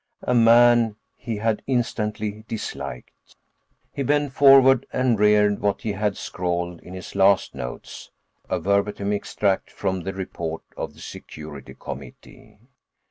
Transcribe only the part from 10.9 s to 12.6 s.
the security committee.